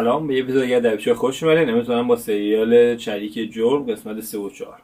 سلام 0.00 0.26
به 0.26 0.34
یه 0.34 0.42
اپیزود 0.42 0.62
دیگه 0.62 0.80
در 0.80 1.14
خوش 1.14 1.42
اومدین. 1.42 1.68
امروز 1.68 1.90
با 2.08 2.16
سریال 2.16 2.96
چریک 2.96 3.52
جرم 3.52 3.86
قسمت 3.86 4.20
3 4.20 4.38
و 4.38 4.50
4 4.50 4.82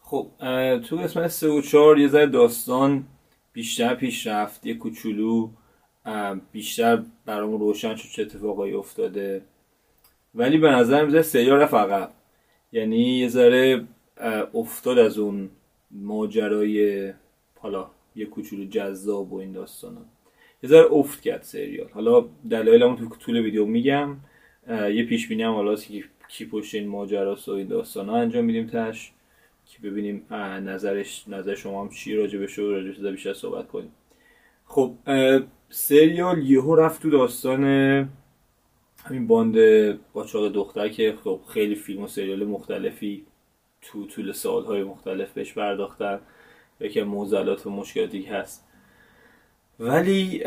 خب 0.00 0.26
تو 0.88 0.96
قسمت 0.96 1.28
3 1.28 1.48
و 1.48 1.60
4 1.60 1.98
یه 1.98 2.08
ذره 2.08 2.26
داستان 2.26 3.04
بیشتر 3.52 3.94
پیش 3.94 4.26
رفت 4.26 4.66
یه 4.66 4.74
کوچولو 4.74 5.48
بیشتر 6.52 7.02
برامون 7.26 7.60
روشن 7.60 7.96
شد 7.96 8.08
چه 8.08 8.22
اتفاقایی 8.22 8.74
افتاده. 8.74 9.42
ولی 10.34 10.58
به 10.58 10.70
نظر 10.70 11.04
میاد 11.04 11.22
سریال 11.22 11.66
فقط. 11.66 12.10
یعنی 12.72 13.18
یه 13.18 13.28
ذره 13.28 13.84
افتاد 14.54 14.98
از 14.98 15.18
اون 15.18 15.50
ماجرای 15.90 17.12
حالا 17.60 17.90
یه 18.16 18.26
کوچولو 18.26 18.64
جذاب 18.64 19.32
و 19.32 19.36
این 19.36 19.52
داستانا 19.52 20.00
یه 20.62 20.70
ذره 20.70 20.92
افت 20.92 21.20
کرد 21.20 21.42
سریال. 21.42 21.88
حالا 21.88 22.24
دلایلمو 22.50 22.96
تو 22.96 23.08
طول 23.08 23.36
ویدیو 23.36 23.66
میگم. 23.66 24.16
یه 24.68 25.06
پیش 25.06 25.28
بینی 25.28 25.42
حالا 25.42 25.74
که 25.74 26.04
کی 26.28 26.46
پشت 26.46 26.74
این 26.74 26.88
ماجراست 26.88 27.48
و 27.48 27.52
این 27.52 27.66
داستانا 27.66 28.16
انجام 28.16 28.44
میدیم 28.44 28.66
تش 28.66 29.12
که 29.66 29.78
ببینیم 29.82 30.26
نظرش 30.64 31.28
نظر 31.28 31.54
شما 31.54 31.82
هم 31.82 31.88
چی 31.88 32.16
راجع 32.16 32.38
بشه 32.38 32.62
و 32.62 32.70
راجع 32.70 33.02
به 33.02 33.12
بیشتر 33.12 33.32
صحبت 33.32 33.68
کنیم. 33.68 33.92
خب 34.64 34.94
سریال 35.68 36.50
یهو 36.50 36.74
رفت 36.74 37.02
تو 37.02 37.10
داستان 37.10 37.64
همین 39.04 39.26
باند 39.26 39.56
قاچاق 40.14 40.52
دختر 40.52 40.88
که 40.88 41.14
خب 41.24 41.40
خیلی 41.48 41.74
فیلم 41.74 42.02
و 42.02 42.06
سریال 42.06 42.44
مختلفی 42.44 43.24
تو 43.82 44.06
طول 44.06 44.32
سالهای 44.32 44.82
مختلف 44.82 45.32
بهش 45.32 45.52
پرداختن. 45.52 46.20
یکی 46.80 47.02
موزلات 47.02 47.66
و 47.66 47.70
مشکلاتی 47.70 48.22
هست. 48.22 48.64
ولی 49.80 50.42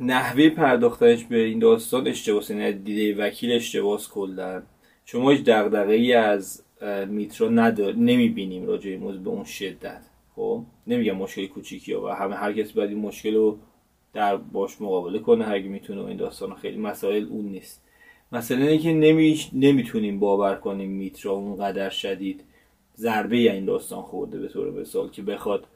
نحوه 0.00 0.48
پرداختنش 0.48 1.24
به 1.24 1.38
این 1.38 1.58
داستان 1.58 2.06
اشتباس 2.06 2.50
یعنی 2.50 2.72
دیده 2.72 3.24
وکیل 3.24 3.52
اشتباس 3.52 4.08
کلن 4.08 4.62
شما 5.04 5.30
هیچ 5.30 5.44
دغدغه 5.44 5.94
ای 5.94 6.12
از 6.12 6.62
میترا 7.08 7.48
ندار 7.48 7.94
نمی‌بینیم 7.94 8.66
راجع 8.66 8.90
این 8.90 9.00
موضوع 9.00 9.22
به 9.22 9.30
اون 9.30 9.44
شدت. 9.44 10.02
خب؟ 10.36 10.64
نمیگم 10.86 11.16
مشکل 11.16 11.46
کوچیکی 11.46 11.94
و 11.94 12.08
همه 12.08 12.36
هر 12.36 12.52
کسی 12.52 12.72
باید 12.72 12.90
این 12.90 12.98
مشکل 12.98 13.34
رو 13.34 13.58
در 14.12 14.36
باش 14.36 14.80
مقابله 14.80 15.18
کنه 15.18 15.44
هرگی 15.44 15.68
می‌تونه 15.68 16.04
این 16.04 16.16
داستان 16.16 16.54
خیلی 16.54 16.78
مسائل 16.78 17.26
اون 17.30 17.44
نیست. 17.44 17.82
مثلا 18.32 18.58
اینه 18.58 18.78
که 18.78 18.92
نمی... 18.92 19.40
نمی‌تونیم 19.52 20.20
باور 20.20 20.54
کنیم 20.54 20.90
میترا 20.90 21.32
اونقدر 21.32 21.90
شدید. 21.90 22.44
ضربه 22.96 23.36
این 23.36 23.64
داستان 23.64 24.02
خورده 24.02 24.38
به 24.38 24.48
طور 24.48 24.80
مثال 24.80 25.10
که 25.10 25.22
بخواد 25.22 25.66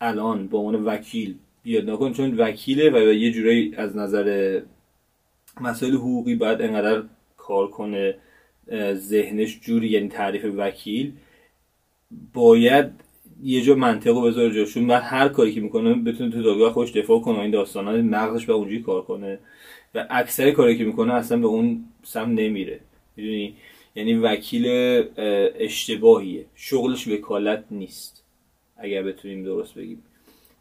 الان 0.00 0.46
به 0.46 0.56
عنوان 0.58 0.84
وکیل 0.84 1.34
بیاد 1.62 1.90
نکن 1.90 2.12
چون 2.12 2.34
وکیله 2.38 2.90
و 2.90 3.12
یه 3.12 3.32
جورایی 3.32 3.74
از 3.76 3.96
نظر 3.96 4.60
مسائل 5.60 5.94
حقوقی 5.94 6.34
باید 6.34 6.62
انقدر 6.62 7.02
کار 7.36 7.70
کنه 7.70 8.14
ذهنش 8.92 9.60
جوری 9.60 9.88
یعنی 9.88 10.08
تعریف 10.08 10.44
وکیل. 10.56 11.12
باید 12.34 12.86
یه 13.42 13.62
جا 13.62 13.74
منطق 13.74 14.10
رو 14.10 14.22
بذاره 14.22 14.54
جاشون 14.54 14.86
بعد 14.86 15.02
هر 15.02 15.28
کاری 15.28 15.52
که 15.52 15.60
می‌کنه 15.60 15.94
بتونه 15.94 16.30
تو 16.30 16.42
دادگاه 16.42 16.72
خوش 16.72 16.92
دفاع 16.92 17.20
کنه 17.20 17.38
این 17.38 17.50
داستان 17.50 18.00
مغزش 18.00 18.46
به 18.46 18.52
اونجوری 18.52 18.82
کار 18.82 19.02
کنه. 19.02 19.38
و 19.94 20.06
اکثر 20.10 20.50
کاری 20.50 20.78
که 20.78 20.84
می‌کنه 20.84 21.14
اصلا 21.14 21.38
به 21.38 21.46
اون 21.46 21.84
سم 22.02 22.30
نمیره. 22.30 22.80
می‌دونی؟ 23.16 23.54
یعنی 23.94 24.14
وکیل 24.14 24.66
اشتباهیه. 25.58 26.44
شغلش 26.54 27.08
وکالت 27.08 27.64
نیست. 27.70 28.24
اگر 28.76 29.02
بتونیم 29.02 29.44
درست 29.44 29.74
بگیم. 29.74 30.02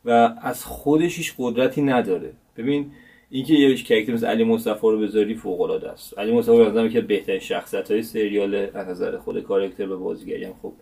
و 0.06 0.35
از 0.41 0.66
خودش 0.66 1.17
هیچ 1.17 1.34
قدرتی 1.38 1.81
نداره. 1.81 2.34
ببین 2.57 2.91
اینکه 3.29 3.53
یه 3.53 3.75
کرکتر 3.75 4.13
مثل 4.13 4.28
علی 4.28 4.44
مصطفی 4.44 4.81
رو 4.81 5.00
بذاری 5.00 5.35
فوق 5.35 5.62
العاده 5.62 5.89
است. 5.89 6.19
علی 6.19 6.31
مصطفی 6.31 6.72
به 6.72 6.89
که 6.89 7.01
بهترین 7.01 7.39
شخصیت 7.39 7.91
های 7.91 8.03
سریال 8.03 8.56
از 8.56 8.88
نظر 8.88 9.18
خود 9.18 9.44
کاراکتر 9.44 9.91
و 9.91 10.00
بازیگری 10.00 10.44
هم 10.44 10.53
خوب 10.53 10.73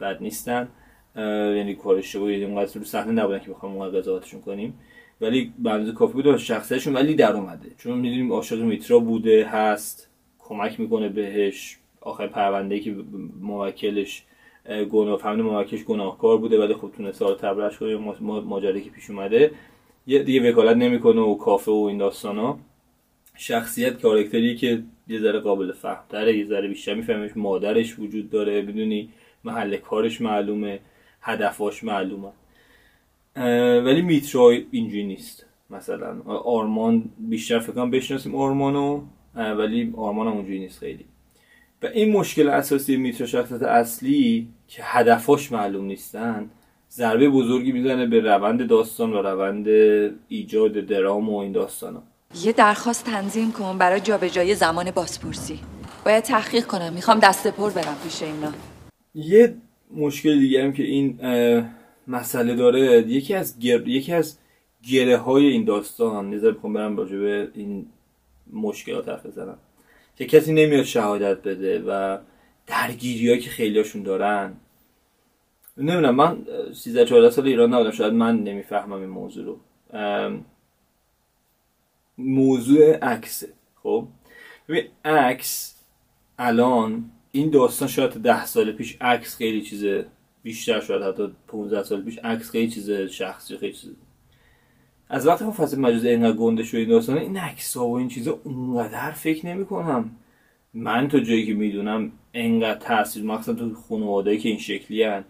بد 0.00 0.22
نیستن. 0.22 0.68
یعنی 1.16 1.74
کار 1.74 1.96
اشتباهی 1.96 2.44
اونقدر 2.44 2.78
رو 2.78 2.84
صحنه 2.84 3.12
نبودن 3.12 3.38
که 3.38 3.50
بخوام 3.50 3.76
اون 3.76 3.90
قضاوتشون 3.90 4.40
کنیم. 4.40 4.78
ولی 5.20 5.52
به 5.58 5.92
کافی 5.92 6.12
بود 6.12 6.36
شخصیتشون 6.36 6.94
ولی 6.94 7.14
در 7.14 7.32
اومده. 7.32 7.70
چون 7.78 7.98
می‌دونیم 7.98 8.32
عاشق 8.32 8.60
میترا 8.60 8.98
بوده 8.98 9.46
هست 9.46 10.10
کمک 10.38 10.80
می‌کنه 10.80 11.08
بهش. 11.08 11.78
آخر 12.02 12.26
پرونده 12.26 12.80
که 12.80 12.96
موکلش 13.40 14.22
گناه 14.90 15.18
فهمید 15.18 15.44
موکلش 15.44 15.84
گناهکار 15.84 16.38
بوده 16.38 16.58
ولی 16.58 16.74
خب 16.74 16.90
تونه 16.96 17.12
سال 17.12 17.34
تبرش 17.34 17.78
کنه 17.78 17.96
ماجرایی 18.40 18.84
که 18.84 18.90
پیش 18.90 19.10
اومده. 19.10 19.50
یه 20.06 20.22
دیگه 20.22 20.50
وکالت 20.50 20.76
نمی‌کنه 20.76 21.20
و 21.20 21.34
کافه 21.34 21.70
و 21.70 21.84
این 21.88 21.98
داستانا. 21.98 22.58
شخصیت 23.36 24.02
کاراکتری 24.02 24.56
که 24.56 24.82
یه 25.08 25.20
ذره 25.20 25.40
قابل 25.40 25.72
فهم 25.72 26.04
داره 26.08 26.38
یه 26.38 26.44
ذره 26.44 26.68
بیشتر 26.68 26.94
میفهمش 26.94 27.30
مادرش 27.36 27.98
وجود 27.98 28.30
داره 28.30 28.62
بدونی 28.62 29.08
محل 29.44 29.76
کارش 29.76 30.20
معلومه 30.20 30.80
هدفاش 31.20 31.84
معلومه. 31.84 32.28
ولی 33.84 34.02
میترا 34.02 34.50
اینجوری 34.70 35.04
نیست 35.04 35.46
مثلا. 35.70 36.22
آرمان 36.26 37.04
بیشتر 37.18 37.58
فکر 37.58 37.72
کنم 37.72 37.90
بشناسیم 37.90 38.34
آرمانو 38.34 39.02
ولی 39.34 39.92
آرمان 39.96 40.26
هم 40.26 40.32
اونجوری 40.32 40.58
نیست 40.58 40.78
خیلی. 40.78 41.04
و 41.82 41.86
این 41.86 42.12
مشکل 42.12 42.48
اساسی 42.48 42.96
میترا 42.96 43.44
اصلی 43.68 44.48
که 44.68 44.82
هدفاش 44.84 45.52
معلوم 45.52 45.84
نیستن 45.84 46.50
ضربه 46.90 47.28
بزرگی 47.28 47.72
می‌زنه 47.72 48.06
به 48.06 48.20
روند 48.20 48.68
داستان 48.68 49.12
و 49.12 49.22
روند 49.22 49.66
ایجاد 50.28 50.72
درام 50.72 51.28
و 51.28 51.36
این 51.38 51.52
داستان 51.52 52.02
یه 52.44 52.52
درخواست 52.52 53.04
تنظیم 53.06 53.52
کن 53.52 53.78
برای 53.78 54.00
جابجایی 54.00 54.54
زمان 54.54 54.90
بازپرسی. 54.90 55.60
باید 56.04 56.24
تحقیق 56.24 56.66
کنم. 56.66 56.92
می‌خوام 56.92 57.18
دست 57.18 57.46
پر 57.46 57.70
برم 57.70 57.96
پیش 58.04 58.22
اینا. 58.22 58.52
یه 59.14 59.54
مشکل 59.96 60.38
دیگه 60.38 60.64
هم 60.64 60.72
که 60.72 60.82
این 60.82 61.18
مسئله 62.08 62.54
داره 62.54 62.80
یکی 63.08 63.34
از 63.34 63.58
گر... 63.58 63.88
یکی 63.88 64.12
از 64.12 64.38
گره 64.90 65.16
های 65.16 65.46
این 65.46 65.64
داستان. 65.64 66.34
نظر 66.34 66.50
بخوام 66.50 66.72
برم 66.72 66.96
راجع 66.96 67.16
به 67.16 67.48
این 67.54 67.86
مشکلات 68.52 69.08
حرف 69.08 69.26
بزنم. 69.26 69.58
که 70.16 70.26
کسی 70.26 70.52
نمیاد 70.52 70.84
شهادت 70.84 71.42
بده 71.42 71.82
و 71.86 72.18
درگیری 72.66 73.40
که 73.40 73.50
خیلیاشون 73.50 74.02
دارن. 74.02 74.56
نمی‌دونم 75.76 76.14
من 76.14 76.46
13 76.74 77.04
14 77.04 77.30
سال 77.30 77.46
ایران 77.46 77.74
نبودم 77.74 77.90
شاید 77.90 78.12
من 78.12 78.38
نمی‌فهمم 78.38 78.92
این 78.92 79.10
موضوع 79.10 79.44
رو. 79.44 79.60
موضوع 82.18 82.96
عکسه 82.96 83.52
خب؟ 83.82 84.08
ببین 84.68 84.84
عکس 85.04 85.74
الان 86.38 87.10
این 87.32 87.50
داستان 87.50 87.88
شاید 87.88 88.10
ده 88.10 88.46
سال 88.46 88.72
پیش 88.72 88.96
عکس 89.00 89.36
خیلی 89.36 89.62
چیزه 89.62 90.06
بیشتر 90.42 90.80
شاید 90.80 91.02
حتی 91.02 91.32
15 91.46 91.82
سال 91.82 92.02
پیش 92.02 92.18
عکس 92.18 92.50
خیلی 92.50 92.70
چیز 92.70 92.90
شخصی 92.90 93.56
خیلی 93.56 93.72
چیز 93.72 93.90
از 95.12 95.26
وقتی 95.26 95.44
خب 95.44 95.50
فصل 95.50 95.78
مجازی 95.78 96.08
اینقدر 96.08 96.36
گنده 96.36 96.64
شده 96.64 96.80
این 96.80 96.88
داستان 96.88 97.18
این 97.18 97.36
عکس 97.36 97.76
ها 97.76 97.88
و 97.88 97.98
این 97.98 98.08
چیزا 98.08 98.40
اونقدر 98.44 99.10
فکر 99.10 99.46
نمی 99.46 99.64
کنم 99.66 100.10
من 100.74 101.08
تا 101.08 101.20
جایی 101.20 101.46
که 101.46 101.54
می‌دونم 101.54 102.12
انقدر 102.34 102.78
تاثیر 102.78 103.24
مخصوصا 103.24 103.58
تو 103.58 103.74
خانواده‌ای 103.74 104.38
که 104.38 104.48
این 104.48 104.58
شکلی 104.58 105.02
هن 105.02 105.24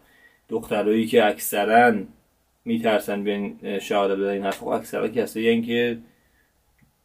دخترایی 0.48 1.06
که 1.06 1.26
اکثرا 1.26 1.94
میترسن 2.64 3.24
به 3.24 3.52
شهادت 3.82 4.16
بدن 4.16 4.30
این 4.30 4.42
حرف 4.42 4.62
اکثرا 4.62 5.08
کسایی 5.08 5.62
که 5.62 5.98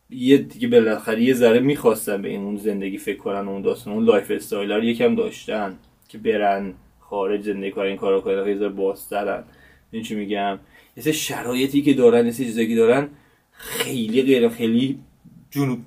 یه 0.10 0.38
دیگه 0.38 0.68
بالاخره 0.68 1.22
یه 1.22 1.34
ذره 1.34 1.60
می‌خواستن 1.60 2.22
به 2.22 2.30
این 2.30 2.44
اون 2.44 2.58
زندگی 2.58 2.98
فکر 2.98 3.18
کنن 3.18 3.48
اون 3.48 3.62
داستان 3.62 3.94
اون 3.94 4.04
lifestyle 4.04 4.72
رو 4.72 4.84
یکم 4.84 5.16
داشتن 5.16 5.78
که 6.10 6.18
برن 6.18 6.74
خارج 7.00 7.42
زندگی 7.42 7.72
کار 7.72 7.86
این 7.86 7.98
کارو 7.98 8.22
کنن 8.22 8.48
یه 8.48 8.56
ذره 8.56 8.70
بازترن. 8.70 9.44
این 9.92 10.04
چی 10.04 10.16
میگم؟ 10.16 10.60
یه 11.06 11.12
شرایطی 11.12 11.82
که 11.82 11.94
دارن 11.94 12.26
یه 12.26 12.32
چیزایی 12.32 12.76
دارن 12.76 13.10
خیلی 13.52 14.22
غیر 14.22 14.50
خیلی 14.50 15.00
جنوب, 15.52 15.80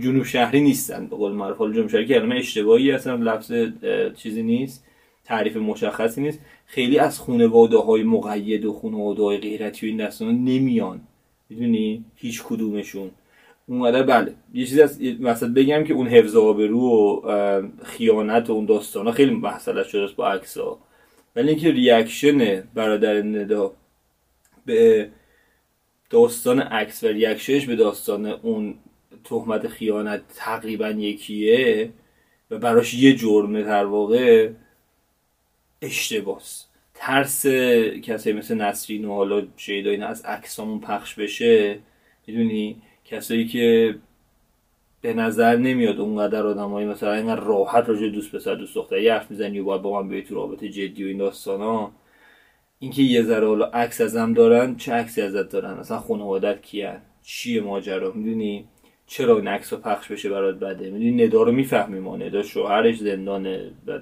جنوب, 0.00 0.24
شهری 0.24 0.60
نیستن. 0.60 1.06
به 1.06 1.16
قول 1.16 1.32
معروف 1.32 1.58
حالا 1.58 1.72
جنوب 1.72 1.88
شهری 1.88 2.06
که 2.06 2.22
اشتباهی 2.34 2.92
اصلا 2.92 3.14
لفظ 3.14 3.52
چیزی 4.16 4.42
نیست 4.42 4.84
تعریف 5.24 5.56
مشخصی 5.56 6.20
نیست. 6.20 6.40
خیلی 6.66 6.98
از 6.98 7.20
خانواده 7.20 7.78
های 7.78 8.02
مقید 8.02 8.64
و 8.64 8.72
خانواده 8.72 9.22
های 9.22 9.38
غیرتی 9.38 9.86
و 9.86 9.88
این 9.88 10.06
داستان 10.06 10.44
نمیان. 10.44 11.00
می‌دونی؟ 11.48 12.04
هیچ 12.16 12.42
کدومشون. 12.42 13.10
اونقدر 13.68 14.02
بله. 14.02 14.34
یه 14.54 14.66
چیزی 14.66 14.82
از 14.82 15.02
مثلا 15.02 15.52
بگم 15.52 15.84
که 15.84 15.94
اون 15.94 16.06
حفظ 16.06 16.36
آبرو 16.36 16.80
و 16.80 17.22
خیانت 17.82 18.50
و 18.50 18.52
اون 18.52 18.66
داستان 18.66 19.06
ها 19.06 19.12
خیلی 19.12 19.34
مسئله 19.34 19.84
شده 19.84 20.14
با 20.16 20.28
عکس 20.28 20.58
ها 20.58 20.78
ولی 21.36 21.48
اینکه 21.48 21.70
reaction 21.70 22.62
برادر 22.74 23.22
ندا 23.22 23.72
به 24.66 25.10
داستان 26.10 26.60
عکس 26.60 27.04
و 27.04 27.06
reaction 27.06 27.54
ش 27.54 27.66
به 27.66 27.76
داستان 27.76 28.26
اون 28.26 28.74
تهمت 29.24 29.68
خیانت 29.68 30.22
تقریبا 30.34 30.88
یکیه 30.90 31.92
و 32.50 32.58
براش 32.58 32.94
یه 32.94 33.16
جرمه 33.16 33.62
در 33.62 33.84
واقع 33.84 34.50
اشتباس. 35.82 36.66
ترس 36.94 37.46
کسایی 38.02 38.36
مثل 38.36 38.54
نسرین 38.54 39.04
و 39.04 39.14
حالا 39.14 39.46
شیدا 39.56 39.90
اینا 39.90 40.06
از 40.06 40.24
عکسامون 40.24 40.80
پخش 40.80 41.14
بشه 41.14 41.78
می‌دونی؟ 42.26 42.82
کسایی 43.04 43.48
که 43.48 43.94
به 45.00 45.14
نظر 45.14 45.56
نمیاد 45.56 46.00
اونقدر 46.00 46.46
آدمایی 46.46 46.86
مثلا 46.86 47.12
اینقدر 47.12 47.40
راحت 47.40 47.88
راجع 47.88 48.08
دوست 48.08 48.32
پسر 48.32 48.54
دوست 48.54 48.74
دختری 48.74 49.08
حرف 49.08 49.30
می‌زنی 49.30 49.58
و 49.58 49.64
باید 49.64 49.82
با 49.82 50.02
من 50.02 50.20
تو 50.20 50.34
رابطه 50.34 50.68
جدی 50.68 51.04
و 51.04 51.06
این 51.06 51.18
داستانا. 51.18 51.92
اینکه 52.78 53.02
یه 53.02 53.22
ذره 53.22 53.46
حالا 53.46 53.66
عکس 53.66 54.00
ازم 54.00 54.32
دارن 54.32 54.76
چه 54.76 54.92
عکسی 54.92 55.22
ازت 55.22 55.48
دارن؟ 55.48 55.78
اصلا 55.78 55.98
خانوادت 55.98 56.62
کیان؟ 56.62 57.02
چیه 57.22 57.60
ماجرا؟ 57.60 58.12
می‌دونی؟ 58.12 58.68
چرا 59.06 59.36
این 59.36 59.48
عکس 59.48 59.72
رو 59.72 59.78
پخش 59.78 60.12
بشه 60.12 60.30
برات 60.30 60.54
بده؟ 60.56 60.90
می‌دونی؟ 60.90 61.24
ندا 61.24 61.42
رو 61.42 61.52
می‌فهمی 61.52 62.00
ما. 62.00 62.16
ندا 62.16 62.42
شوهرش 62.42 62.98
زندانه 62.98 63.70
و 63.86 64.00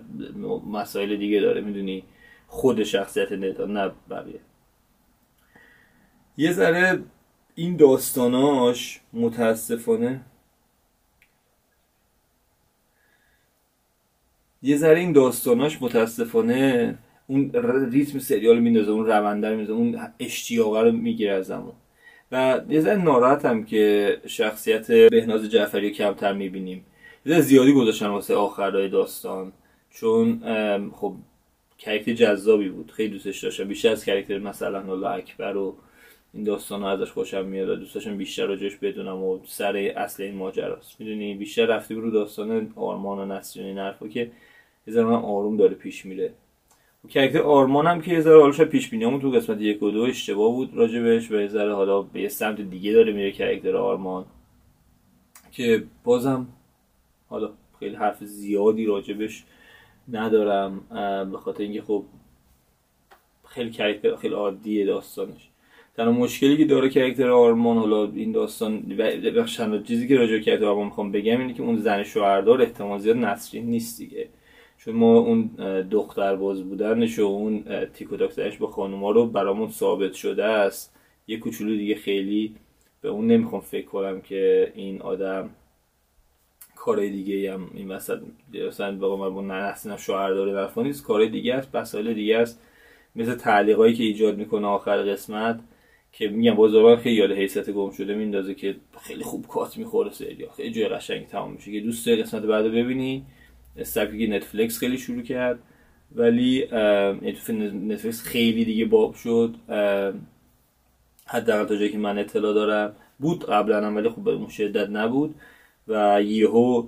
مسائل 0.70 1.16
دیگه 1.16 1.40
داره 1.40 1.60
می‌دونی؟ 1.60 2.04
خود 2.46 2.82
شخصیت 2.82 3.32
ندا 3.32 3.66
نه 3.66 3.92
بقیه. 4.10 4.40
یه 6.36 6.52
ذره 6.52 7.02
این 7.54 7.76
داستاناش 7.76 9.00
متاسفانه 9.12 10.20
یه 14.62 14.76
ذره 14.76 15.00
این 15.00 15.12
داستاناش 15.12 15.82
متاسفانه 15.82 16.98
اون 17.26 17.50
ریتم 17.92 18.18
سریال 18.18 18.58
میندازه 18.58 18.90
اون 18.90 19.06
رونده 19.06 19.50
رو 19.50 19.56
میندازه 19.56 19.78
اون 19.78 19.98
اشتیاقه 20.20 20.80
رو 20.80 20.92
می‌گیره 20.92 21.32
ازمون 21.32 21.72
و 22.32 22.60
یه 22.68 22.80
ذره 22.80 23.02
ناراحتم 23.02 23.64
که 23.64 24.16
شخصیت 24.26 24.90
بهناز 24.90 25.50
جعفری 25.50 25.90
کمتر 25.90 26.32
می‌بینیم. 26.32 26.84
یه 27.26 27.40
زیادی 27.40 27.72
گذاشتن 27.72 28.06
واسه 28.06 28.34
آخرای 28.34 28.88
داستان 28.88 29.52
چون 29.90 30.40
خب 30.90 31.14
character 31.78 32.12
جذابی 32.12 32.68
بود 32.68 32.90
خیلی 32.90 33.12
دوستش 33.12 33.44
داشتم. 33.44 33.64
بیشتر 33.64 33.88
از 33.88 34.04
character 34.04 34.38
مثلا 34.38 34.92
الله 34.92 35.10
اکبر 35.10 35.56
و 35.56 35.76
این 36.34 36.44
داستان 36.44 36.82
ها 36.82 36.90
ازش 36.90 37.10
خوشم 37.10 37.44
میاد 37.44 37.78
دوست 37.78 37.94
داشتم 37.94 38.16
بیشتر 38.16 38.46
راجش 38.46 38.76
بدونم 38.76 39.22
و 39.22 39.38
سر 39.46 39.92
اصل 39.96 40.22
این 40.22 40.34
ماجراست. 40.34 41.00
می‌دونی 41.00 41.34
بیشتر 41.34 41.66
رفتی 41.66 41.94
رو 41.94 42.10
داستان 42.10 42.72
آرمان 42.76 43.18
و 43.18 43.34
نسرین 43.34 43.66
این 43.66 43.78
حرفا 43.78 44.08
که 44.08 44.30
یه 44.86 45.02
آروم 45.02 45.56
داره 45.56 45.74
پیش 45.74 46.06
میره. 46.06 46.32
character 47.08 47.42
آرمان 47.42 47.86
هم 47.86 48.00
که 48.00 48.12
یه 48.12 48.20
ذره 48.20 48.40
حالا 48.40 48.64
پیش 48.64 48.90
بینیامون 48.90 49.20
تو 49.20 49.30
قسمت 49.30 49.60
یک 49.60 49.82
و 49.82 49.90
دو 49.90 50.02
اشتباه 50.02 50.52
بود 50.52 50.70
راجبش 50.74 51.30
و 51.30 51.40
یه 51.40 51.48
ذره 51.48 51.74
حالا 51.74 52.02
به 52.02 52.20
یه 52.20 52.28
سمت 52.28 52.60
دیگه 52.60 52.92
داره 52.92 53.12
میره 53.12 53.32
character 53.32 53.76
آرمان 53.76 54.24
که 55.52 55.84
بازم 56.04 56.46
حالا 57.28 57.50
خیلی 57.78 57.96
حرف 57.96 58.24
زیادی 58.24 58.86
راجبش 58.86 59.44
ندارم 60.12 60.80
به 61.30 61.38
خاطر 61.38 61.62
اینکه 61.62 61.82
خب 61.82 62.04
خیلی 63.46 63.70
کرکتر 63.70 64.16
خیلی 64.16 64.34
عادیه 64.34 64.86
داستانش. 64.86 65.48
تنها 65.96 66.12
مشکلی 66.12 66.56
که 66.56 66.64
داره 66.64 66.88
کرکتر 66.88 67.30
آرمان 67.30 67.76
حالا 67.76 68.04
این 68.04 68.32
داستان 68.32 68.98
و 69.72 69.82
چیزی 69.82 70.08
که 70.08 70.16
راجع 70.16 70.38
کرکتر 70.38 70.64
آرمان 70.64 70.86
می‌خوام 70.86 71.12
بگم 71.12 71.40
اینه 71.40 71.54
که 71.54 71.62
اون 71.62 71.76
زن 71.76 72.02
شوهردار 72.02 72.62
احتمال 72.62 72.98
زیاد 72.98 73.16
نسرین 73.16 73.66
نیست 73.66 73.98
دیگه. 73.98 74.28
چون 74.84 74.94
ما 74.94 75.18
اون 75.18 75.50
دختر 75.90 76.36
باز 76.36 76.62
بودنش 76.62 77.18
و 77.18 77.22
اون 77.22 77.64
تیکو 77.86 78.16
داکترش 78.16 78.58
با 78.58 78.66
خانوما 78.66 79.10
رو 79.10 79.26
برامون 79.26 79.68
ثابت 79.68 80.12
شده 80.12 80.44
است. 80.44 80.96
یه 81.26 81.38
کوچولو 81.38 81.76
دیگه 81.76 81.94
خیلی 81.94 82.54
به 83.00 83.08
اون 83.08 83.26
نمی‌خوام 83.26 83.60
فکر 83.60 83.86
کنم 83.86 84.20
که 84.20 84.72
این 84.74 85.02
آدم 85.02 85.50
کارهای 86.76 87.10
دیگه 87.10 87.52
هم 87.52 87.70
این 87.74 87.90
وسط 87.90 88.18
مثلا 88.68 88.96
با 88.96 89.30
ما 89.30 89.42
نسلینم 89.42 89.96
شوهر 89.96 90.30
داره 90.30 90.70
نیست 90.76 91.06
کارهای 91.06 91.28
دیگه 91.28 91.54
است 91.54 91.76
مسائل 91.76 92.14
دیگه 92.14 92.38
است. 92.38 92.62
مثل 93.16 93.34
تعلیقایی 93.34 93.94
که 93.94 94.02
ایجاد 94.02 94.38
می‌کنه 94.38 94.66
آخر 94.66 95.02
قسمت 95.02 95.60
که 96.12 96.28
میگم 96.28 96.54
بازاران 96.54 96.96
خیلی 96.96 97.16
یاد 97.16 97.32
حیثیت 97.32 97.70
گم 97.70 97.90
شده 97.90 98.14
میندازه 98.14 98.54
که 98.54 98.76
خیلی 99.00 99.22
خوب 99.22 99.46
کات 99.46 99.78
می‌خوره 99.78 100.10
سریال 100.10 100.50
خیلی 100.50 100.70
جای 100.70 100.88
قشنگ 100.88 101.26
تمام 101.26 101.52
میشه. 101.52 101.72
که 101.72 101.80
دوست 101.80 102.06
داری 102.06 102.22
قسمت 102.22 102.42
بعد 102.42 102.64
ببینی 102.64 103.24
سبکی 103.82 104.26
نتفلیکس 104.26 104.78
خیلی 104.78 104.98
شروع 104.98 105.22
کرد 105.22 105.58
ولی 106.14 106.68
نتفلیکس 106.72 108.22
خیلی 108.22 108.64
دیگه 108.64 108.84
باب 108.84 109.14
شد. 109.14 109.54
حداقل 111.26 111.64
تا 111.64 111.76
جایی 111.76 111.92
که 111.92 111.98
من 111.98 112.18
اطلاع 112.18 112.54
دارم. 112.54 112.96
بود 113.18 113.44
قبلا 113.44 113.86
هم 113.86 113.96
ولی 113.96 114.08
خب 114.08 114.24
به 114.24 114.48
شدت 114.48 114.90
نبود. 114.90 115.34
و 115.88 116.22
یهو 116.22 116.86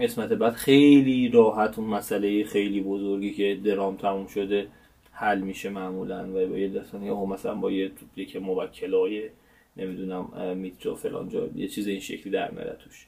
قسمت 0.00 0.28
بعد 0.28 0.52
خیلی 0.52 1.28
راحت 1.28 1.78
اون 1.78 1.88
مسئله 1.88 2.44
خیلی 2.44 2.80
بزرگی 2.80 3.30
که 3.30 3.58
درام 3.64 3.96
تموم 3.96 4.26
شده 4.26 4.66
حل 5.12 5.40
میشه 5.40 5.68
معمولا. 5.68 6.28
و 6.28 6.46
با 6.46 6.58
یه 6.58 6.68
دستانی 6.68 7.06
یا 7.06 7.24
مثلا 7.24 7.54
با 7.54 7.70
یه 7.70 7.90
که 8.28 8.38
موکلای 8.38 9.30
نمی‌دونم 9.76 10.56
میترو 10.56 10.94
فلان 10.94 11.28
جا 11.28 11.48
یه 11.56 11.68
چیز 11.68 11.86
این 11.86 12.00
شکلی 12.00 12.32
در 12.32 12.50
میاره 12.50 12.76
توش. 12.84 13.06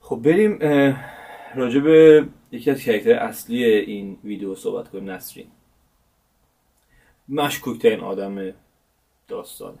خب 0.00 0.16
بریم 0.16 0.58
راجع 1.56 1.80
به 1.80 2.26
یکی 2.52 2.70
از 2.70 2.82
کرکتر 2.82 3.12
اصلی 3.12 3.64
این 3.64 4.18
ویدیو 4.24 4.54
صحبت 4.54 4.88
کنیم 4.88 5.10
نسرین. 5.10 5.46
مشکوک 7.28 7.78
ترین 7.78 8.00
آدم 8.00 8.52
داستانه. 9.28 9.78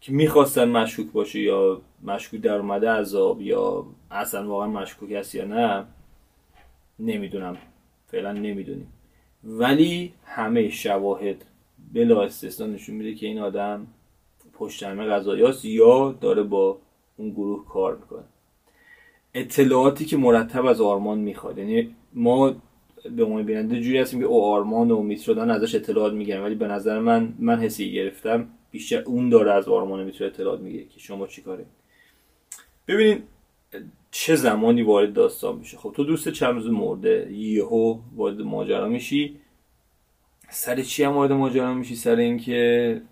که 0.00 0.12
می‌خواستن 0.12 0.68
مشکوک 0.68 1.12
باشه 1.12 1.40
یا 1.40 1.82
مشکوک 2.02 2.40
در 2.40 2.54
اومده 2.54 2.90
عذاب 2.90 3.42
یا 3.42 3.86
اصلا 4.10 4.48
واقعا 4.48 4.66
مشکوک 4.66 5.12
هست 5.12 5.34
یا 5.34 5.44
نه 5.44 5.86
نمی‌دونم. 6.98 7.56
فعلا 8.06 8.32
نمی‌دونیم. 8.32 8.92
ولی 9.44 10.14
همه 10.24 10.68
شواهد 10.68 11.44
بلا 11.92 12.22
استثنا 12.22 12.66
نشون 12.66 12.94
میده 12.94 13.14
که 13.14 13.26
این 13.26 13.38
آدم 13.38 13.86
پشت 14.52 14.82
همه 14.82 15.04
قضایاست 15.04 15.64
یا 15.64 16.12
داره 16.20 16.42
با 16.42 16.78
اون 17.16 17.30
گروه 17.30 17.68
کار 17.68 17.96
می‌کنه. 17.96 18.24
اطلاعاتی 19.34 20.04
که 20.04 20.16
مرتب 20.16 20.66
از 20.66 20.80
آرمان 20.80 21.18
می‌خواد. 21.18 21.58
یعنی 21.58 21.94
ما 22.14 22.54
به 23.16 23.24
عنوان 23.24 23.42
بیننده 23.42 23.80
جوری 23.80 23.98
هستیم 23.98 24.20
که 24.20 24.26
او 24.26 24.44
آرمان 24.44 24.90
و 24.90 24.96
امید 24.96 25.18
شدن 25.20 25.50
ازش 25.50 25.74
اطلاعات 25.74 26.12
می‌گیرن. 26.12 26.42
ولی 26.42 26.54
به 26.54 26.66
نظر 26.66 26.98
من 26.98 27.34
من 27.38 27.58
حسی 27.58 27.92
گرفتم. 27.92 28.48
بیشتر 28.70 29.02
اون 29.02 29.28
داره 29.28 29.52
از 29.52 29.68
آرمان 29.68 30.04
می‌تونه 30.04 30.30
اطلاعات 30.30 30.60
می‌گیره 30.60 30.84
که 30.84 31.00
شما 31.00 31.26
چیکاره 31.26 31.64
ببینید 32.88 33.22
چه 34.10 34.36
زمانی 34.36 34.82
وارد 34.82 35.12
داستان 35.12 35.56
میشه؟ 35.56 35.76
خب 35.76 35.92
تو 35.96 36.04
دوست 36.04 36.28
چند 36.28 36.54
روز 36.54 36.66
مرده. 36.70 37.32
یهو 37.32 37.98
وارد 38.16 38.40
ماجرا 38.40 38.88
میشی. 38.88 39.36
سر 40.50 40.82
چی 40.82 41.04
هم 41.04 41.12
وارد 41.12 41.32
ماجرا 41.32 41.74
میشی؟ 41.74 41.96
سر 41.96 42.16
اینکه 42.16 43.02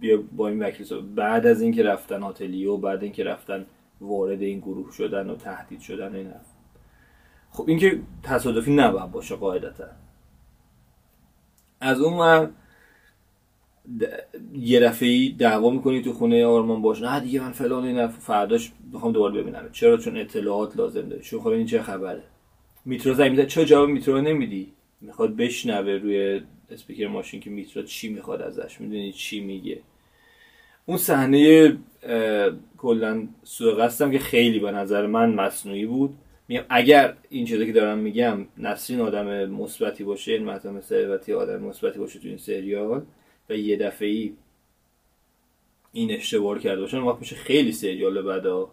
بیا 0.00 0.22
با 0.36 0.48
این 0.48 0.62
وکیل 0.62 0.86
بعد 1.14 1.46
از 1.46 1.62
اینکه 1.62 1.82
رفتن 1.82 2.22
آتلیو 2.22 2.76
بعد 2.76 3.02
اینکه 3.02 3.24
رفتن 3.24 3.66
وارد 4.02 4.42
این 4.42 4.58
گروه 4.58 4.92
شدن 4.92 5.30
و 5.30 5.36
تهدید 5.36 5.80
شدن 5.80 6.14
این 6.14 6.26
حرف. 6.26 6.46
خب 7.50 7.64
این 7.68 7.78
که 7.78 8.00
تصادفی 8.22 8.74
نباید 8.74 9.10
باشه 9.10 9.36
قاعدتا. 9.36 9.84
از 11.80 12.00
اون 12.00 12.50
یه 14.54 14.80
دفعه 14.80 15.28
دعوا 15.30 15.70
می‌کنی 15.70 16.02
تو 16.02 16.12
خونه 16.12 16.46
آرمان 16.46 16.82
باش 16.82 17.02
نه 17.02 17.20
دیگه 17.20 17.40
من 17.40 17.52
فلان 17.52 17.84
این 17.84 18.06
فرداش 18.06 18.72
می‌خوام 18.92 19.12
دوباره 19.12 19.42
ببینم. 19.42 19.68
چرا؟ 19.72 19.96
چون 19.96 20.16
اطلاعات 20.16 20.76
لازم 20.76 21.08
داره. 21.08 21.22
چون 21.22 21.40
خب 21.40 21.48
این 21.48 21.66
چه 21.66 21.82
خبره؟ 21.82 22.22
میترو 22.84 23.14
زنگ 23.14 23.30
میده 23.30 23.46
چرا 23.46 23.64
جواب 23.64 23.88
میترو 23.88 24.20
نمیدی؟ 24.20 24.72
می‌خواد 25.00 25.36
بشنوه 25.36 25.92
روی 25.92 26.42
اسپیکر 26.70 27.06
ماشین 27.06 27.40
که 27.40 27.50
میترو 27.50 27.82
چی 27.82 28.08
می‌خواد 28.08 28.42
ازش. 28.42 28.80
می‌دونی 28.80 29.12
چی 29.12 29.40
میگه؟ 29.40 29.80
اون 30.86 30.96
صحنه 30.98 31.72
کلا 32.78 33.28
سوء 33.42 33.74
قصدم 33.74 34.10
که 34.10 34.18
خیلی 34.18 34.58
به 34.58 34.70
نظر 34.70 35.06
من 35.06 35.34
مصنوعی 35.34 35.86
بود. 35.86 36.14
میگم 36.48 36.64
اگر 36.68 37.16
این 37.28 37.46
چیزی 37.46 37.66
که 37.66 37.72
دارم 37.72 37.98
میگم 37.98 38.46
نسرین 38.58 39.00
آدم 39.00 39.50
مثبتی 39.50 40.04
باشه 40.04 40.32
این 40.32 40.44
مطمئن 40.44 40.80
ثروتی 40.80 41.32
آدم 41.32 41.62
مثبتی 41.62 41.98
باشه 41.98 42.18
تو 42.18 42.28
این 42.28 42.36
سریال 42.36 43.02
و 43.50 43.56
یه 43.56 43.76
دفعه 43.76 44.08
ای 44.08 44.32
این 45.92 46.10
اشتباه 46.10 46.58
کرده 46.58 46.80
باشه 46.80 46.98
وقت 46.98 47.20
میشه 47.20 47.36
خیلی 47.36 47.72
سریال 47.72 48.22
بعدا 48.22 48.70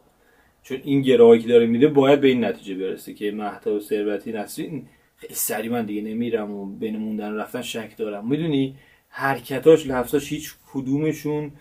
چون 0.64 0.82
این 0.84 1.02
گرایی 1.02 1.42
که 1.42 1.48
داره 1.48 1.66
میده 1.66 1.88
باید 1.88 2.22
به 2.22 2.28
این 2.28 2.46
نتیجه 2.46 2.76
برسه 2.76 3.14
که 3.14 3.32
مهتا 3.32 3.76
و 3.76 3.80
ثروتی 3.80 4.32
نسرین 4.32 4.88
خیلی 5.18 5.34
سری 5.34 5.70
من 5.70 5.86
دیگه 5.86 6.02
نمیرم 6.02 6.52
و 6.52 6.66
بین 6.66 6.98
موندن 6.98 7.36
رفتن 7.36 7.62
شک 7.62 7.98
دارم. 7.98 8.28
می‌دونی؟ 8.28 8.76
حرکتاش 9.10 9.88
لفظاش 9.88 10.30
هیچ 10.30 10.54
کدومشون 10.74 11.52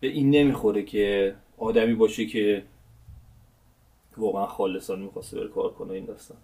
به 0.00 0.08
این 0.08 0.30
نمی‌خوره 0.30 0.82
که 0.82 1.34
آدمی 1.58 1.94
باشه 1.94 2.26
که 2.26 2.62
واقعا 4.16 4.46
خالصان 4.46 5.02
می‌خواسته 5.02 5.40
بره 5.40 5.48
کار 5.48 5.72
کنه 5.72 5.92
این 5.92 6.04
داستان. 6.04 6.36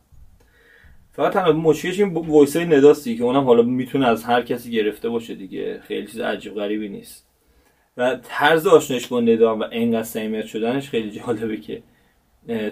فقط 1.12 1.32
تنها 1.32 1.52
مشکلش 1.52 2.00
این 2.00 2.12
وایس 2.14 2.56
های 2.56 2.66
نداستی 2.66 3.16
که 3.16 3.24
اونم 3.24 3.44
حالا 3.44 3.62
می‌تونه 3.62 4.06
از 4.06 4.24
هر 4.24 4.42
کسی 4.42 4.70
گرفته 4.70 5.08
باشه 5.08 5.34
دیگه. 5.34 5.80
خیلی 5.80 6.06
چیز 6.06 6.20
عجیب 6.20 6.54
غریبی 6.54 6.88
نیست. 6.88 7.28
و 7.96 8.18
طرز 8.22 8.66
آشناش 8.66 9.06
با 9.06 9.20
ندام 9.20 9.60
و 9.60 9.64
اینقدر 9.64 10.02
صمیمیت 10.02 10.46
شدنش 10.46 10.88
خیلی 10.88 11.10
جالبه 11.10 11.56
که 11.56 11.82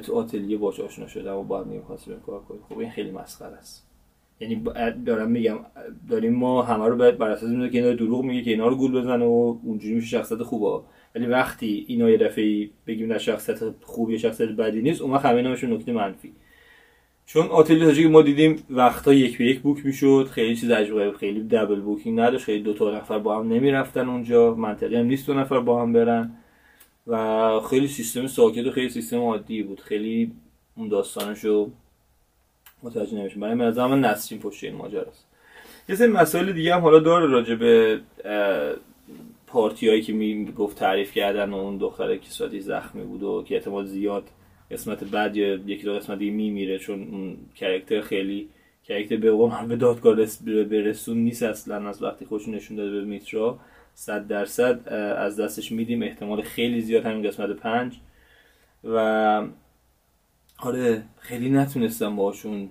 تو 0.03 0.15
آتلیه 0.15 0.57
باش 0.57 0.81
آشنا 0.81 1.09
شدم 1.09 1.37
و 1.37 1.45
باید 1.45 1.67
نمی‌خواسته 1.67 2.15
به 2.15 2.21
کار 2.21 2.41
کنه 2.41 2.59
خب 2.69 2.79
این 2.79 2.91
خیلی 2.91 3.11
مسخره 3.11 3.57
است. 3.57 3.86
یعنی 4.41 4.63
دارم 5.07 5.31
میگم 5.31 5.59
داریم 6.11 6.35
ما 6.35 6.63
همه 6.63 6.87
رو 6.87 6.97
بر 6.97 7.29
اساس 7.29 7.51
که 7.51 7.79
اینا 7.79 7.93
دروغ 7.93 8.25
میگه 8.25 8.43
که 8.43 8.51
اینا 8.51 8.69
رو 8.69 8.77
گول 8.77 8.93
بزنه 8.93 9.25
و 9.25 9.59
اونجوری 9.65 9.95
میشه 9.95 10.07
شخصیت 10.07 10.43
خوبه 10.43 10.85
ولی 11.15 11.27
وقتی 11.27 11.85
اینا 11.89 12.11
یه 12.11 12.17
دفعه 12.17 12.69
بگیم 12.87 13.13
نه 13.13 13.19
شخصیت 13.19 13.59
خوب 13.83 14.11
یا 14.11 14.19
شخصیت 14.19 14.49
بدی 14.49 14.83
نیست 14.83 15.03
اون 15.03 15.17
همه 15.17 15.37
اینا 15.37 15.51
نکته 15.51 15.93
منفی. 15.93 16.33
چون 17.27 17.47
آتل 17.47 17.95
که 17.95 18.09
ما 18.09 18.23
دیدیم 18.23 18.63
وقتا 18.71 19.15
یک 19.15 19.39
به 19.39 19.45
یک 19.45 19.61
بوک 19.61 19.87
می‌شد 19.87 20.29
خیلی 20.31 20.57
چیز 20.57 20.71
عجیبه 20.71 21.13
خیلی 21.13 21.41
دبل 21.41 21.81
بوکینگ 21.81 22.21
نداشت 22.21 22.45
خیلی 22.45 22.63
دو 22.63 22.75
تا 22.75 22.97
نفر 22.97 23.19
با 23.19 23.39
هم 23.39 23.49
نمی‌رفتن 23.53 24.09
اونجا 24.09 24.55
منطقی 24.55 24.97
هم 24.97 25.07
نیست 25.07 25.27
دو 25.27 25.35
نفر 25.35 25.61
با 25.61 25.83
هم 25.83 25.93
برن. 25.93 26.33
و 27.07 27.61
خیلی 27.71 27.89
سیستم 27.89 28.27
ساکت 28.27 28.67
و 28.67 28.71
خیلی 28.71 28.89
سیستم 28.89 29.19
عادی 29.19 29.63
بود. 29.63 29.81
خیلی 29.81 30.33
اون 30.77 30.89
داستانشو 30.89 31.71
متوجه 32.83 33.19
نمیشه 33.19 33.39
برای 33.39 33.55
من 33.55 33.87
من 33.87 34.01
نسرین 34.01 34.41
پشت 34.41 34.65
این 34.65 34.75
ماجراست 34.75 35.27
یه 35.89 35.95
سری 35.95 36.09
مسائل 36.09 36.53
دیگه 36.53 36.75
هم 36.75 36.81
حالا 36.81 36.99
داره 36.99 37.27
راجع 37.27 37.55
به 37.55 38.01
پارتی 39.47 39.89
هایی 39.89 40.03
که 40.03 40.13
می 40.13 40.53
گفت 40.53 40.79
تعریف 40.79 41.13
کردن 41.13 41.51
و 41.51 41.55
اون 41.55 41.79
دختر 41.79 42.17
که 42.17 42.31
سادی 42.31 42.61
زخمی 42.61 43.05
بود 43.05 43.23
و 43.23 43.45
که 43.49 43.55
احتمال 43.55 43.85
زیاد 43.85 44.25
قسمت 44.71 45.05
بعد 45.05 45.37
یا 45.37 45.55
یکی 45.55 45.83
دو 45.83 45.95
قسمت 45.95 46.19
دیگه 46.19 46.33
میمیره 46.33 46.79
چون 46.79 47.09
اون 47.09 47.37
کرکتر 47.55 48.01
خیلی 48.01 48.49
کرکتر 48.85 49.17
به 49.17 49.31
قول 49.31 49.67
به 49.67 49.77
دادگاه 49.77 50.15
برسون 50.65 51.19
نیست 51.19 51.43
اصلا 51.43 51.89
از 51.89 52.03
وقتی 52.03 52.25
خوش 52.25 52.49
نشون 52.49 52.77
داده 52.77 52.91
به 52.91 53.05
میترا 53.05 53.59
صد 53.95 54.27
درصد 54.27 54.89
از 55.19 55.41
دستش 55.41 55.73
میدیم. 55.73 56.03
احتمال 56.03 56.43
خیلی 56.43 56.81
زیاد 56.81 57.07
همین 57.07 57.29
قسمت 57.29 57.51
پنج. 57.51 57.97
و 58.85 59.47
آره 60.59 61.03
خیلی 61.19 61.51
نتونستم 61.51 62.17
باشون 62.17 62.69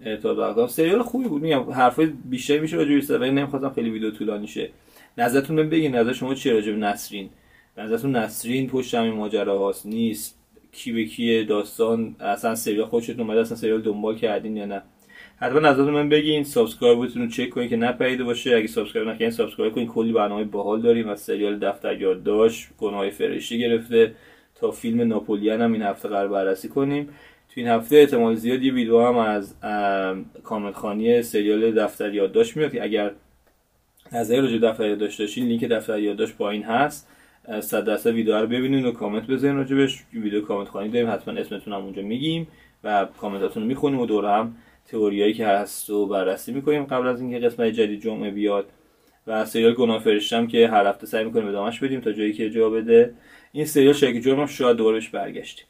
ارتباط 0.00 0.36
برقرار 0.36 0.68
سریال 0.68 1.02
خوبی 1.02 1.28
بود 1.28 1.42
میگم 1.42 1.70
حرفای 1.70 2.06
بیشتری 2.06 2.58
میشه 2.58 2.76
راجع 2.76 3.08
به 3.08 3.18
ولی 3.18 3.30
نمی‌خواستم 3.30 3.70
خیلی 3.70 3.90
ویدیو 3.90 4.10
طولانی 4.10 4.46
شه. 4.46 4.70
نظرتون 5.18 5.68
بگین 5.68 5.94
نظر 5.96 6.12
شما 6.12 6.34
چیه 6.34 6.52
راجع 6.52 6.72
به 6.72 6.78
نسرین؟ 6.78 7.30
نظرتون 7.78 8.16
نسرین 8.16 8.68
پشت 8.68 8.94
همین 8.94 9.12
ماجرا 9.12 9.58
هاست 9.58 9.86
نیست؟ 9.86 10.38
کی 10.72 10.92
به 10.92 11.04
کیه؟ 11.04 11.44
داستان 11.44 12.16
اصلا 12.20 12.54
سریال 12.54 12.86
خودشون 12.86 13.20
اومده 13.20 13.40
اصلا 13.40 13.56
سریال 13.56 13.82
دنبال 13.82 14.16
کردین 14.16 14.56
یا 14.56 14.66
نه؟ 14.66 14.82
حتما 15.36 15.60
نظرتون 15.60 15.94
من 15.94 16.08
بگین 16.08 16.44
subscribe 16.44 17.02
تون 17.02 17.22
رو 17.22 17.28
چک 17.28 17.50
کنین 17.50 17.68
که 17.68 17.76
نپریده 17.76 18.24
باشه. 18.24 18.56
اگه 18.56 18.66
subscribe 18.66 19.08
نکردین 19.08 19.30
subscribe 19.30 19.74
کنین. 19.74 19.86
کلی 19.86 20.12
برنامه 20.12 20.44
باحال 20.44 20.82
داریم 20.82 21.08
از 21.08 21.20
سریال 21.20 21.58
دفتر 21.58 22.00
یادداشت 22.00 22.68
گناه 22.78 23.10
فرشته 23.10 23.56
گرفته. 23.56 24.14
تا 24.60 24.70
فیلم 24.70 25.00
ناپولیان 25.00 25.60
هم 25.60 25.72
این 25.72 25.82
هفته 25.82 26.08
قرار 26.08 26.28
بررسی 26.28 26.68
کنیم. 26.68 27.06
تو 27.06 27.52
این 27.56 27.68
هفته 27.68 27.96
احتمال 27.96 28.34
زیاد 28.34 28.62
یه 28.62 28.72
ویدیو 28.72 29.00
هم 29.00 29.16
از 29.16 29.54
کامل 30.44 30.72
خانی 30.72 31.22
سریال 31.22 31.72
دفتر 31.72 32.14
یادداشت 32.14 32.56
میاد 32.56 32.72
که 32.72 32.82
اگر 32.82 33.10
نظری 34.12 34.40
راجع 34.40 34.58
دفتر 34.58 34.86
یادداشت 34.86 35.18
داشتین 35.18 35.46
لینک 35.46 35.64
دفتر 35.64 35.98
یادداشت 35.98 36.36
پایین 36.36 36.62
هست. 36.62 37.08
صد 37.60 37.84
درصد 37.84 38.10
ویدیو 38.10 38.36
رو 38.36 38.46
ببینید 38.46 38.84
و 38.84 38.92
کامنت 38.92 39.26
بزنید 39.26 39.56
راجبش. 39.56 40.04
ویدیو 40.12 40.40
کامنت 40.40 40.68
خانی 40.68 40.88
داریم 40.88 41.10
حتما 41.10 41.34
اسمتون 41.34 41.72
هم 41.74 41.82
اونجا 41.82 42.02
میگیم 42.02 42.48
و 42.84 43.06
کامنتاتون 43.20 43.62
رو 43.62 43.68
می‌خونیم 43.68 44.00
و 44.00 44.06
دور 44.06 44.24
هم 44.24 44.56
تئوریایی 44.86 45.34
که 45.34 45.46
هست 45.46 45.90
و 45.90 46.06
بررسی 46.06 46.52
می‌کنیم. 46.52 46.84
قبل 46.84 47.06
از 47.06 47.20
اینکه 47.20 47.38
قسمت 47.38 47.66
جدید 47.72 48.00
جمعه 48.00 48.30
بیاد 48.30 48.66
و 49.26 49.44
سریال 49.44 49.74
گناه 49.74 49.98
فرشتم 49.98 50.46
که 50.46 50.68
هر 50.68 50.86
هفته 50.86 51.06
سعی 51.06 51.24
می‌کنیم 51.24 51.48
ادامهش 51.48 51.80
بدیم 51.80 52.00
تا 52.00 52.12
جایی 52.12 52.32
که 52.32 52.50
جا 52.50 52.70
بده. 52.70 53.14
این 53.56 53.66
سریال 53.66 53.92
شاید 53.92 54.20
جرم 54.20 54.40
هم 54.40 54.46
شاید 54.46 54.76
دوباره 54.76 54.96
بهش 54.96 55.08
برگشتیم. 55.08 55.66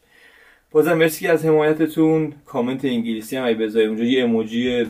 بازم 0.70 0.92
مرسی 0.92 1.26
از 1.26 1.44
حمایتتون. 1.44 2.32
کامنت 2.46 2.84
انگلیسی 2.84 3.36
هم 3.36 3.44
اگه 3.46 3.54
بذارید 3.54 3.88
اونجا 3.88 4.04
یه 4.04 4.22
اموجی 4.22 4.84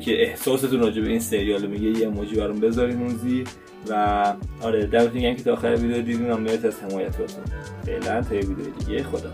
که 0.00 0.22
احساستون 0.22 0.80
راجع 0.80 1.02
به 1.02 1.08
این 1.08 1.20
سریال 1.20 1.66
میگه 1.66 2.00
یه 2.00 2.06
اموجی 2.06 2.36
برام 2.36 2.60
بذارین 2.60 2.96
اون 2.96 3.08
زیر. 3.08 3.46
و 3.88 4.34
آره 4.62 4.86
دمتون 4.86 5.20
گرم 5.20 5.36
که 5.36 5.42
تا 5.42 5.52
آخر 5.52 5.74
ویدیو 5.74 6.02
دیدین 6.02 6.32
مرسی 6.32 6.66
از 6.66 6.80
حمایتتون. 6.82 7.26
فعلا 7.86 8.22
تا 8.22 8.34
یه 8.34 8.40
ویدیو 8.40 8.66
دیگه 8.78 9.02
خدا 9.02 9.32